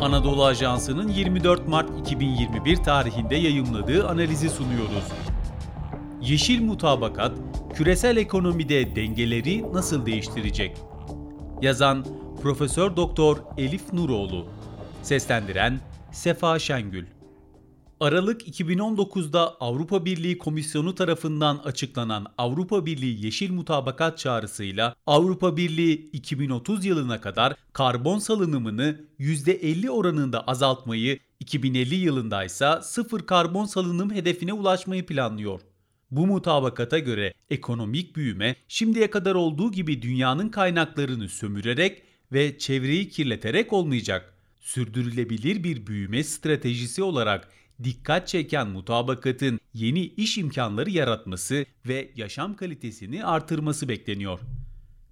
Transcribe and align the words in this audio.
Anadolu 0.00 0.44
Ajansı'nın 0.44 1.08
24 1.08 1.68
Mart 1.68 2.00
2021 2.00 2.76
tarihinde 2.76 3.36
yayımladığı 3.36 4.08
analizi 4.08 4.50
sunuyoruz. 4.50 5.04
Yeşil 6.22 6.62
mutabakat, 6.62 7.32
küresel 7.74 8.16
ekonomide 8.16 8.96
dengeleri 8.96 9.72
nasıl 9.72 10.06
değiştirecek? 10.06 10.76
Yazan 11.62 12.04
Profesör 12.42 12.96
Doktor 12.96 13.36
Elif 13.58 13.92
Nuroğlu. 13.92 14.46
Seslendiren 15.02 15.80
Sefa 16.12 16.58
Şengül. 16.58 17.06
Aralık 18.00 18.48
2019'da 18.48 19.56
Avrupa 19.60 20.04
Birliği 20.04 20.38
Komisyonu 20.38 20.94
tarafından 20.94 21.58
açıklanan 21.64 22.26
Avrupa 22.38 22.86
Birliği 22.86 23.24
Yeşil 23.24 23.52
Mutabakat 23.52 24.18
çağrısıyla 24.18 24.94
Avrupa 25.06 25.56
Birliği 25.56 26.10
2030 26.12 26.84
yılına 26.84 27.20
kadar 27.20 27.54
karbon 27.72 28.18
salınımını 28.18 29.00
%50 29.18 29.90
oranında 29.90 30.46
azaltmayı, 30.46 31.18
2050 31.40 31.94
yılında 31.94 32.44
ise 32.44 32.70
sıfır 32.82 33.26
karbon 33.26 33.64
salınım 33.64 34.14
hedefine 34.14 34.52
ulaşmayı 34.52 35.06
planlıyor. 35.06 35.60
Bu 36.10 36.26
mutabakata 36.26 36.98
göre 36.98 37.34
ekonomik 37.50 38.16
büyüme 38.16 38.56
şimdiye 38.68 39.10
kadar 39.10 39.34
olduğu 39.34 39.72
gibi 39.72 40.02
dünyanın 40.02 40.48
kaynaklarını 40.48 41.28
sömürerek 41.28 42.02
ve 42.32 42.58
çevreyi 42.58 43.08
kirleterek 43.08 43.72
olmayacak. 43.72 44.34
Sürdürülebilir 44.60 45.64
bir 45.64 45.86
büyüme 45.86 46.24
stratejisi 46.24 47.02
olarak 47.02 47.48
dikkat 47.84 48.28
çeken 48.28 48.68
mutabakatın 48.68 49.60
yeni 49.74 50.00
iş 50.00 50.38
imkanları 50.38 50.90
yaratması 50.90 51.66
ve 51.88 52.10
yaşam 52.16 52.56
kalitesini 52.56 53.24
artırması 53.24 53.88
bekleniyor. 53.88 54.40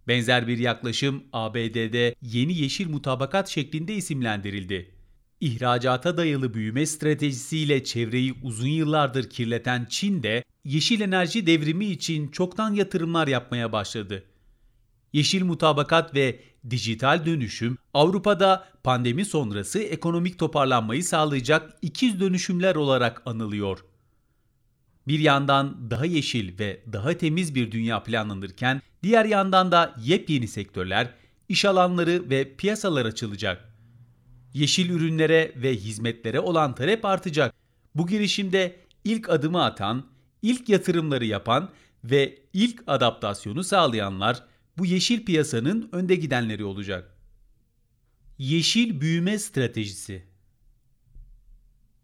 Benzer 0.08 0.48
bir 0.48 0.58
yaklaşım 0.58 1.22
ABD'de 1.32 2.14
yeni 2.22 2.58
yeşil 2.58 2.88
mutabakat 2.88 3.48
şeklinde 3.48 3.94
isimlendirildi. 3.94 4.90
İhracata 5.40 6.16
dayalı 6.16 6.54
büyüme 6.54 6.86
stratejisiyle 6.86 7.84
çevreyi 7.84 8.34
uzun 8.42 8.68
yıllardır 8.68 9.30
kirleten 9.30 9.86
Çin 9.90 10.22
de 10.22 10.44
yeşil 10.64 11.00
enerji 11.00 11.46
devrimi 11.46 11.86
için 11.86 12.28
çoktan 12.28 12.74
yatırımlar 12.74 13.28
yapmaya 13.28 13.72
başladı. 13.72 14.24
Yeşil 15.12 15.44
mutabakat 15.44 16.14
ve 16.14 16.40
dijital 16.70 17.26
dönüşüm 17.26 17.78
Avrupa'da 17.94 18.68
pandemi 18.82 19.24
sonrası 19.24 19.78
ekonomik 19.78 20.38
toparlanmayı 20.38 21.04
sağlayacak 21.04 21.78
ikiz 21.82 22.20
dönüşümler 22.20 22.74
olarak 22.74 23.22
anılıyor. 23.26 23.84
Bir 25.08 25.18
yandan 25.18 25.90
daha 25.90 26.04
yeşil 26.04 26.58
ve 26.58 26.82
daha 26.92 27.18
temiz 27.18 27.54
bir 27.54 27.72
dünya 27.72 28.02
planlanırken 28.02 28.82
diğer 29.02 29.24
yandan 29.24 29.72
da 29.72 29.94
yepyeni 30.02 30.48
sektörler, 30.48 31.14
iş 31.48 31.64
alanları 31.64 32.30
ve 32.30 32.56
piyasalar 32.56 33.06
açılacak. 33.06 33.74
Yeşil 34.54 34.90
ürünlere 34.90 35.52
ve 35.56 35.76
hizmetlere 35.76 36.40
olan 36.40 36.74
talep 36.74 37.04
artacak. 37.04 37.54
Bu 37.94 38.06
girişimde 38.06 38.76
ilk 39.04 39.28
adımı 39.28 39.64
atan, 39.64 40.06
ilk 40.42 40.68
yatırımları 40.68 41.24
yapan 41.24 41.70
ve 42.04 42.38
ilk 42.52 42.82
adaptasyonu 42.86 43.64
sağlayanlar 43.64 44.44
bu 44.78 44.86
yeşil 44.86 45.24
piyasanın 45.24 45.88
önde 45.92 46.14
gidenleri 46.14 46.64
olacak. 46.64 47.16
Yeşil 48.38 49.00
büyüme 49.00 49.38
stratejisi 49.38 50.28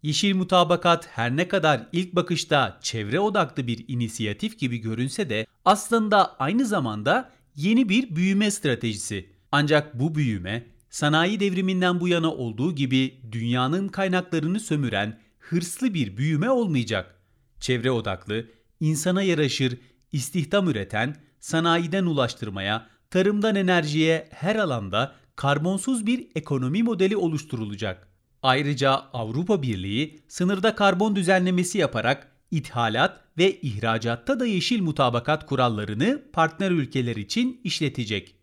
Yeşil 0.05 0.35
mutabakat 0.35 1.09
her 1.09 1.37
ne 1.37 1.49
kadar 1.49 1.89
ilk 1.93 2.15
bakışta 2.15 2.79
çevre 2.83 3.21
odaklı 3.21 3.67
bir 3.67 3.85
inisiyatif 3.89 4.59
gibi 4.59 4.79
görünse 4.79 5.31
de 5.31 5.47
aslında 5.65 6.37
aynı 6.39 6.67
zamanda 6.67 7.33
yeni 7.57 7.89
bir 7.89 8.17
büyüme 8.17 8.51
stratejisi. 8.51 9.29
Ancak 9.53 9.99
bu 10.01 10.15
büyüme 10.15 10.67
sanayi 10.91 11.41
devriminden 11.41 12.01
bu 12.01 12.09
yana 12.09 12.33
olduğu 12.33 12.75
gibi 12.75 13.21
dünyanın 13.33 13.89
kaynaklarını 13.89 14.61
sömüren 14.61 15.21
hırslı 15.39 15.95
bir 15.95 16.17
büyüme 16.17 16.51
olmayacak. 16.51 17.21
Çevre 17.61 17.91
odaklı, 17.91 18.47
insana 18.81 19.23
yaraşır, 19.23 19.79
istihdam 20.13 20.69
üreten, 20.69 21.17
sanayiden 21.45 22.07
ulaştırmaya, 22.07 22.87
tarımdan 23.11 23.57
enerjiye 23.57 24.29
her 24.31 24.57
alanda 24.57 25.15
karbonsuz 25.37 26.07
bir 26.07 26.27
ekonomi 26.35 26.83
modeli 26.83 27.17
oluşturulacak. 27.17 28.09
Ayrıca 28.43 28.91
Avrupa 28.91 29.63
Birliği 29.63 30.23
sınırda 30.29 30.75
karbon 30.75 31.17
düzenlemesi 31.17 31.79
yaparak 31.79 32.33
ithalat 32.51 33.21
ve 33.39 33.61
ihracatta 33.61 34.41
da 34.41 34.47
yeşil 34.47 34.83
mutabakat 34.83 35.47
kurallarını 35.47 36.23
partner 36.33 36.71
ülkeler 36.71 37.17
için 37.17 37.61
işletecek. 37.65 38.35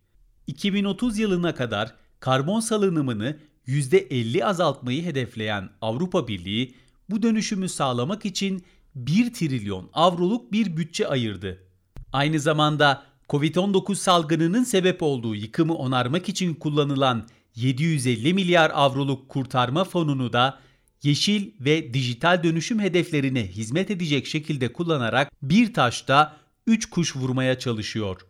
2030 0.48 1.20
yılına 1.20 1.56
kadar 1.56 1.96
karbon 2.20 2.60
salınımını 2.60 3.38
%50 3.68 4.46
azaltmayı 4.46 5.06
hedefleyen 5.06 5.70
Avrupa 5.82 6.28
Birliği 6.28 6.76
bu 7.10 7.24
dönüşümü 7.24 7.70
sağlamak 7.70 8.26
için 8.26 8.64
1 8.96 9.34
trilyon 9.34 9.90
avroluk 9.94 10.52
bir 10.52 10.78
bütçe 10.78 11.08
ayırdı. 11.08 11.71
Aynı 12.14 12.40
zamanda 12.40 13.04
Covid-19 13.30 13.96
salgınının 13.96 14.64
sebep 14.64 15.04
olduğu 15.04 15.36
yıkımı 15.36 15.76
onarmak 15.76 16.30
için 16.30 16.54
kullanılan 16.54 17.28
750 17.56 18.34
milyar 18.34 18.72
avroluk 18.74 19.30
kurtarma 19.30 19.84
fonunu 19.84 20.34
da 20.34 20.60
yeşil 21.04 21.52
ve 21.60 21.94
dijital 21.94 22.44
dönüşüm 22.44 22.80
hedeflerine 22.80 23.48
hizmet 23.48 23.92
edecek 23.92 24.28
şekilde 24.28 24.74
kullanarak 24.74 25.32
bir 25.42 25.74
taşta 25.74 26.38
3 26.68 26.90
kuş 26.90 27.16
vurmaya 27.16 27.60
çalışıyor. 27.60 28.22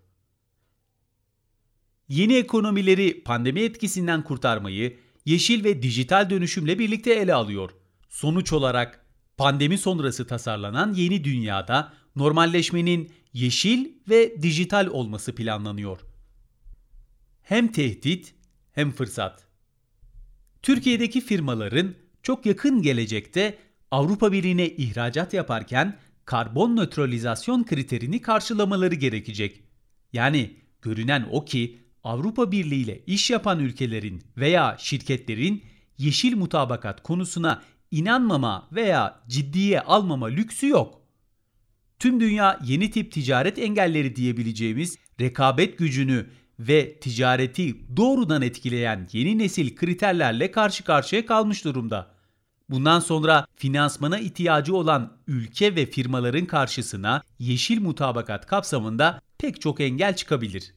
Yeni 2.10 2.36
ekonomileri 2.36 3.24
pandemi 3.24 3.62
etkisinden 3.62 4.24
kurtarmayı 4.24 4.98
yeşil 5.26 5.64
ve 5.64 5.82
dijital 5.82 6.30
dönüşümle 6.30 6.80
birlikte 6.80 7.14
ele 7.14 7.34
alıyor. 7.34 7.72
Sonuç 8.10 8.54
olarak 8.54 9.06
pandemi 9.38 9.78
sonrası 9.78 10.28
tasarlanan 10.28 10.94
yeni 10.94 11.24
dünyada 11.24 11.94
normalleşmenin 12.16 13.12
yeşil 13.34 13.90
ve 14.10 14.42
dijital 14.42 14.88
olması 14.88 15.36
planlanıyor. 15.36 16.00
Hem 17.42 17.72
tehdit 17.72 18.34
hem 18.72 18.92
fırsat. 18.92 19.48
Türkiye'deki 20.62 21.22
firmaların 21.22 21.96
çok 22.24 22.46
yakın 22.46 22.82
gelecekte 22.82 23.58
Avrupa 23.92 24.32
Birliği'ne 24.32 24.70
ihracat 24.70 25.34
yaparken 25.34 26.00
karbon 26.26 26.76
nötralizasyon 26.76 27.64
kriterini 27.64 28.22
karşılamaları 28.22 28.96
gerekecek. 28.96 29.64
Yani 30.14 30.56
görünen 30.82 31.28
o 31.32 31.46
ki 31.46 31.80
Avrupa 32.04 32.52
Birliği 32.52 32.84
ile 32.84 33.04
iş 33.08 33.30
yapan 33.30 33.60
ülkelerin 33.60 34.24
veya 34.38 34.76
şirketlerin 34.80 35.64
yeşil 35.98 36.36
mutabakat 36.36 37.04
konusuna 37.04 37.62
inanmama 37.92 38.68
veya 38.72 39.24
ciddiye 39.28 39.82
almama 39.82 40.28
lüksü 40.28 40.68
yok 40.68 41.01
tüm 42.02 42.20
dünya 42.20 42.60
yeni 42.64 42.92
tip 42.92 43.12
ticaret 43.12 43.60
engelleri 43.60 44.16
diyebileceğimiz 44.16 44.98
rekabet 45.20 45.78
gücünü 45.78 46.26
ve 46.60 47.00
ticareti 47.00 47.98
doğrudan 47.98 48.42
etkileyen 48.42 49.08
yeni 49.12 49.38
nesil 49.38 49.76
kriterlerle 49.76 50.52
karşı 50.52 50.84
karşıya 50.84 51.26
kalmış 51.26 51.66
durumda. 51.66 52.12
Bundan 52.70 53.00
sonra 53.00 53.46
finansmana 53.56 54.20
ihtiyacı 54.20 54.76
olan 54.76 55.18
ülke 55.28 55.76
ve 55.76 55.86
firmaların 55.86 56.46
karşısına 56.46 57.24
yeşil 57.40 57.82
mutabakat 57.82 58.46
kapsamında 58.46 59.22
pek 59.38 59.62
çok 59.62 59.82
engel 59.82 60.16
çıkabilir. 60.16 60.74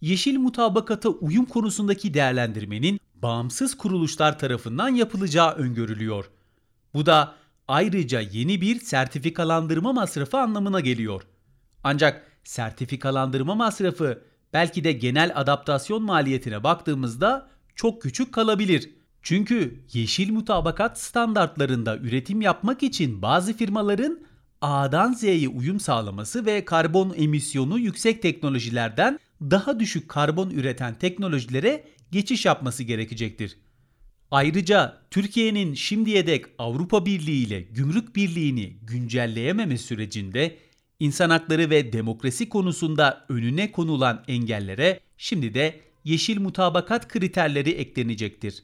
Yeşil 0.00 0.38
mutabakata 0.38 1.08
uyum 1.08 1.44
konusundaki 1.44 2.14
değerlendirmenin 2.14 3.00
bağımsız 3.14 3.76
kuruluşlar 3.76 4.38
tarafından 4.38 4.88
yapılacağı 4.88 5.52
öngörülüyor. 5.52 6.30
Bu 6.94 7.06
da 7.06 7.34
ayrıca 7.68 8.20
yeni 8.20 8.60
bir 8.60 8.80
sertifikalandırma 8.80 9.92
masrafı 9.92 10.38
anlamına 10.38 10.80
geliyor. 10.80 11.22
Ancak 11.84 12.22
sertifikalandırma 12.44 13.54
masrafı 13.54 14.22
belki 14.52 14.84
de 14.84 14.92
genel 14.92 15.32
adaptasyon 15.34 16.02
maliyetine 16.02 16.64
baktığımızda 16.64 17.48
çok 17.74 18.02
küçük 18.02 18.32
kalabilir. 18.34 18.90
Çünkü 19.22 19.84
yeşil 19.92 20.32
mutabakat 20.32 21.00
standartlarında 21.00 21.96
üretim 21.96 22.40
yapmak 22.40 22.82
için 22.82 23.22
bazı 23.22 23.56
firmaların 23.56 24.20
A'dan 24.60 25.12
Z'ye 25.12 25.48
uyum 25.48 25.80
sağlaması 25.80 26.46
ve 26.46 26.64
karbon 26.64 27.14
emisyonu 27.16 27.78
yüksek 27.78 28.22
teknolojilerden 28.22 29.18
daha 29.40 29.80
düşük 29.80 30.08
karbon 30.08 30.50
üreten 30.50 30.94
teknolojilere 30.94 31.84
geçiş 32.12 32.46
yapması 32.46 32.82
gerekecektir. 32.82 33.58
Ayrıca 34.30 35.02
Türkiye'nin 35.10 35.74
şimdiye 35.74 36.26
dek 36.26 36.44
Avrupa 36.58 37.06
Birliği 37.06 37.46
ile 37.46 37.60
Gümrük 37.60 38.16
Birliği'ni 38.16 38.76
güncelleyememe 38.82 39.78
sürecinde 39.78 40.56
insan 41.00 41.30
hakları 41.30 41.70
ve 41.70 41.92
demokrasi 41.92 42.48
konusunda 42.48 43.26
önüne 43.28 43.72
konulan 43.72 44.24
engellere 44.28 45.00
şimdi 45.16 45.54
de 45.54 45.80
yeşil 46.04 46.40
mutabakat 46.40 47.08
kriterleri 47.08 47.70
eklenecektir. 47.70 48.62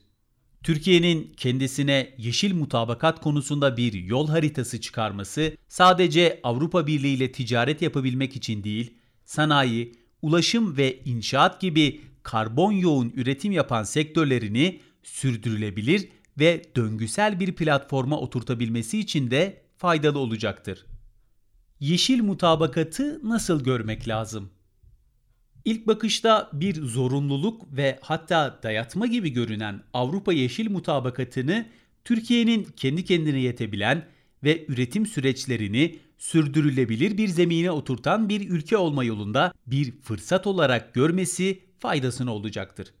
Türkiye'nin 0.63 1.33
kendisine 1.37 2.15
yeşil 2.17 2.53
mutabakat 2.53 3.21
konusunda 3.21 3.77
bir 3.77 3.93
yol 3.93 4.27
haritası 4.27 4.81
çıkarması 4.81 5.57
sadece 5.67 6.39
Avrupa 6.43 6.87
Birliği 6.87 7.13
ile 7.13 7.31
ticaret 7.31 7.81
yapabilmek 7.81 8.35
için 8.35 8.63
değil, 8.63 8.93
sanayi, 9.25 9.95
ulaşım 10.21 10.77
ve 10.77 10.99
inşaat 11.05 11.61
gibi 11.61 12.01
karbon 12.23 12.71
yoğun 12.71 13.13
üretim 13.15 13.51
yapan 13.51 13.83
sektörlerini 13.83 14.79
sürdürülebilir 15.05 16.09
ve 16.39 16.63
döngüsel 16.75 17.39
bir 17.39 17.55
platforma 17.55 18.19
oturtabilmesi 18.19 18.99
için 18.99 19.31
de 19.31 19.61
faydalı 19.77 20.19
olacaktır. 20.19 20.85
Yeşil 21.79 22.23
mutabakatı 22.23 23.29
nasıl 23.29 23.63
görmek 23.63 24.07
lazım? 24.07 24.49
İlk 25.65 25.87
bakışta 25.87 26.49
bir 26.53 26.81
zorunluluk 26.81 27.77
ve 27.77 27.99
hatta 28.01 28.59
dayatma 28.63 29.07
gibi 29.07 29.29
görünen 29.29 29.83
Avrupa 29.93 30.33
Yeşil 30.33 30.71
Mutabakatı'nı 30.71 31.65
Türkiye'nin 32.03 32.63
kendi 32.63 33.05
kendine 33.05 33.39
yetebilen 33.39 34.05
ve 34.43 34.65
üretim 34.67 35.05
süreçlerini 35.05 35.99
sürdürülebilir 36.17 37.17
bir 37.17 37.27
zemine 37.27 37.71
oturtan 37.71 38.29
bir 38.29 38.49
ülke 38.49 38.77
olma 38.77 39.03
yolunda 39.03 39.53
bir 39.67 39.91
fırsat 40.01 40.47
olarak 40.47 40.93
görmesi 40.93 41.59
faydasına 41.79 42.33
olacaktır. 42.33 42.93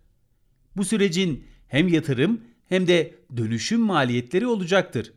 Bu 0.75 0.85
sürecin 0.85 1.45
hem 1.67 1.87
yatırım 1.87 2.41
hem 2.69 2.87
de 2.87 3.15
dönüşüm 3.37 3.81
maliyetleri 3.81 4.47
olacaktır. 4.47 5.13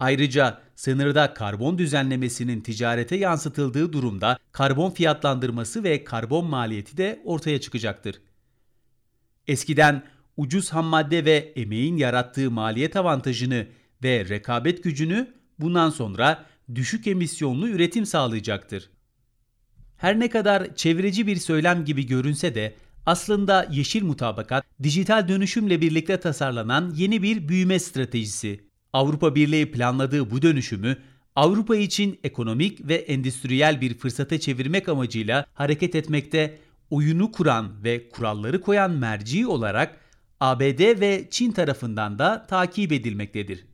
Ayrıca 0.00 0.60
sınırda 0.74 1.34
karbon 1.34 1.78
düzenlemesinin 1.78 2.60
ticarete 2.60 3.16
yansıtıldığı 3.16 3.92
durumda 3.92 4.38
karbon 4.52 4.90
fiyatlandırması 4.90 5.84
ve 5.84 6.04
karbon 6.04 6.46
maliyeti 6.46 6.96
de 6.96 7.20
ortaya 7.24 7.60
çıkacaktır. 7.60 8.20
Eskiden 9.48 10.02
ucuz 10.36 10.72
ham 10.72 10.84
madde 10.84 11.24
ve 11.24 11.52
emeğin 11.56 11.96
yarattığı 11.96 12.50
maliyet 12.50 12.96
avantajını 12.96 13.66
ve 14.02 14.28
rekabet 14.28 14.84
gücünü 14.84 15.34
bundan 15.58 15.90
sonra 15.90 16.44
düşük 16.74 17.06
emisyonlu 17.06 17.68
üretim 17.68 18.06
sağlayacaktır. 18.06 18.90
Her 19.96 20.20
ne 20.20 20.30
kadar 20.30 20.74
çevreci 20.74 21.26
bir 21.26 21.36
söylem 21.36 21.84
gibi 21.84 22.06
görünse 22.06 22.54
de 22.54 22.74
aslında 23.06 23.68
yeşil 23.70 24.02
mutabakat 24.02 24.64
dijital 24.82 25.28
dönüşümle 25.28 25.80
birlikte 25.80 26.20
tasarlanan 26.20 26.94
yeni 26.96 27.22
bir 27.22 27.48
büyüme 27.48 27.78
stratejisi. 27.78 28.60
Avrupa 28.92 29.34
Birliği 29.34 29.70
planladığı 29.70 30.30
bu 30.30 30.42
dönüşümü 30.42 30.96
Avrupa 31.36 31.76
için 31.76 32.20
ekonomik 32.24 32.88
ve 32.88 32.94
endüstriyel 32.94 33.80
bir 33.80 33.98
fırsata 33.98 34.40
çevirmek 34.40 34.88
amacıyla 34.88 35.46
hareket 35.54 35.94
etmekte 35.94 36.58
oyunu 36.90 37.32
kuran 37.32 37.84
ve 37.84 38.08
kuralları 38.08 38.60
koyan 38.60 38.90
merci 38.90 39.46
olarak 39.46 39.96
ABD 40.40 41.00
ve 41.00 41.28
Çin 41.30 41.52
tarafından 41.52 42.18
da 42.18 42.46
takip 42.48 42.92
edilmektedir. 42.92 43.66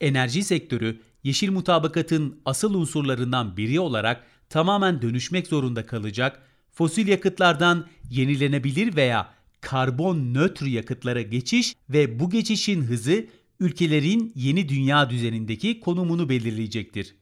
Enerji 0.00 0.42
sektörü 0.42 1.00
yeşil 1.24 1.52
mutabakatın 1.52 2.40
asıl 2.44 2.74
unsurlarından 2.74 3.56
biri 3.56 3.80
olarak 3.80 4.24
tamamen 4.48 5.02
dönüşmek 5.02 5.46
zorunda 5.46 5.86
kalacak, 5.86 6.42
fosil 6.74 7.08
yakıtlardan 7.08 7.86
yenilenebilir 8.10 8.96
veya 8.96 9.34
karbon 9.60 10.34
nötr 10.34 10.64
yakıtlara 10.66 11.22
geçiş 11.22 11.74
ve 11.90 12.20
bu 12.20 12.30
geçişin 12.30 12.82
hızı 12.82 13.26
ülkelerin 13.60 14.32
yeni 14.34 14.68
dünya 14.68 15.10
düzenindeki 15.10 15.80
konumunu 15.80 16.28
belirleyecektir. 16.28 17.14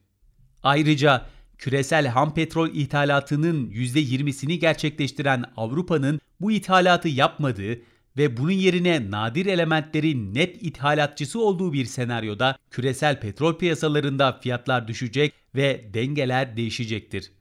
Ayrıca 0.63 1.25
küresel 1.57 2.07
ham 2.07 2.33
petrol 2.33 2.69
ithalatının 2.73 3.69
%20'sini 3.71 4.53
gerçekleştiren 4.53 5.43
Avrupa'nın 5.57 6.19
bu 6.41 6.51
ithalatı 6.51 7.09
yapmadığı 7.09 7.81
ve 8.17 8.37
bunun 8.37 8.51
yerine 8.51 9.11
nadir 9.11 9.45
elementlerin 9.45 10.35
net 10.35 10.63
ithalatçısı 10.63 11.41
olduğu 11.41 11.73
bir 11.73 11.85
senaryoda 11.85 12.57
küresel 12.71 13.19
petrol 13.19 13.57
piyasalarında 13.57 14.39
fiyatlar 14.39 14.87
düşecek 14.87 15.33
ve 15.55 15.89
dengeler 15.93 16.57
değişecektir. 16.57 17.31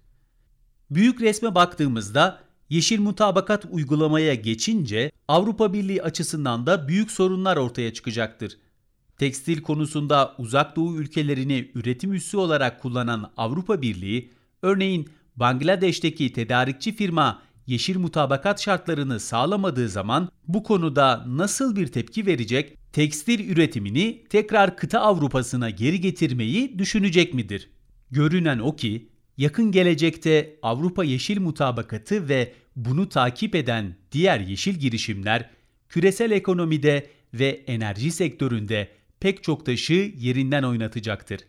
Büyük 0.95 1.21
resme 1.21 1.55
baktığımızda 1.55 2.41
yeşil 2.71 3.01
mutabakat 3.01 3.65
uygulamaya 3.71 4.35
geçince 4.35 5.13
Avrupa 5.29 5.73
Birliği 5.73 6.03
açısından 6.03 6.67
da 6.67 6.89
büyük 6.89 7.11
sorunlar 7.11 7.57
ortaya 7.57 7.93
çıkacaktır. 7.93 8.59
Tekstil 9.19 9.63
konusunda 9.63 10.35
uzak 10.39 10.77
doğu 10.77 10.97
ülkelerini 10.97 11.71
üretim 11.75 12.13
üssü 12.13 12.37
olarak 12.37 12.83
kullanan 12.83 13.33
Avrupa 13.37 13.83
Birliği, 13.83 14.31
örneğin 14.63 15.09
Bangladeş'teki 15.37 16.33
tedarikçi 16.33 16.97
firma 16.97 17.43
yeşil 17.67 17.99
mutabakat 17.99 18.63
şartlarını 18.63 19.21
sağlamadığı 19.21 19.89
zaman 19.89 20.29
bu 20.49 20.63
konuda 20.63 21.25
nasıl 21.27 21.77
bir 21.77 21.87
tepki 21.87 22.27
verecek, 22.27 22.93
tekstil 22.93 23.51
üretimini 23.51 24.25
tekrar 24.31 24.77
kıta 24.77 25.01
Avrupa'sına 25.01 25.71
geri 25.71 26.01
getirmeyi 26.01 26.79
düşünecek 26.79 27.35
midir? 27.35 27.71
Görünen 28.11 28.59
o 28.59 28.77
ki 28.77 29.12
yakın 29.39 29.73
gelecekte 29.73 30.57
Avrupa 30.63 31.05
Yeşil 31.05 31.41
Mutabakatı 31.41 32.29
ve 32.29 32.53
bunu 32.77 33.09
takip 33.09 33.55
eden 33.55 33.97
diğer 34.13 34.41
yeşil 34.41 34.75
girişimler 34.75 35.51
küresel 35.89 36.31
ekonomide 36.31 37.07
ve 37.35 37.63
enerji 37.67 38.11
sektöründe 38.11 38.89
pek 39.21 39.43
çok 39.43 39.67
taşı 39.67 40.13
yerinden 40.19 40.63
oynatacaktır. 40.63 41.41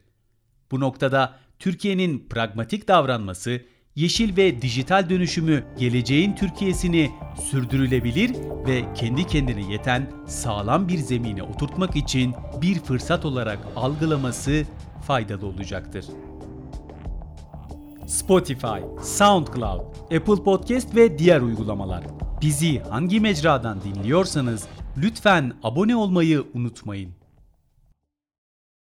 Bu 0.72 0.80
noktada 0.80 1.40
Türkiye'nin 1.60 2.28
pragmatik 2.30 2.88
davranması 2.88 3.62
yeşil 3.96 4.38
ve 4.38 4.62
dijital 4.62 5.10
dönüşümü 5.10 5.64
geleceğin 5.80 6.36
Türkiye'sini 6.36 7.12
sürdürülebilir 7.52 8.32
ve 8.68 8.94
kendi 8.96 9.28
kendine 9.28 9.72
yeten 9.72 10.12
sağlam 10.28 10.88
bir 10.88 10.98
zemine 10.98 11.44
oturtmak 11.44 11.96
için 11.96 12.34
bir 12.62 12.80
fırsat 12.80 13.26
olarak 13.26 13.60
algılaması 13.76 14.66
faydalı 15.08 15.46
olacaktır. 15.46 16.06
Spotify, 18.14 18.82
SoundCloud, 19.02 19.82
Apple 20.04 20.44
Podcast 20.44 20.96
ve 20.96 21.18
diğer 21.20 21.42
uygulamalar. 21.42 22.04
Bizi 22.42 22.80
hangi 22.80 23.20
mecradan 23.20 23.82
dinliyorsanız 23.82 24.68
lütfen 24.98 25.54
abone 25.64 25.96
olmayı 25.96 26.44
unutmayın. 26.54 27.23